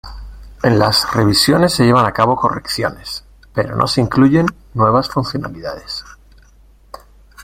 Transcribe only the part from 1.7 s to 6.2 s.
se llevan a cabo correcciones, pero no se incluyen nuevas funcionalidades.